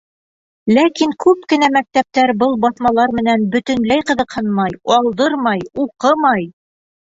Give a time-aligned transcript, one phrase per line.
[0.77, 6.53] Ләкин күп кенә мәктәптәр был баҫмалар менән бөтөнләй ҡыҙыҡһынмай, алдырмай, уҡымай.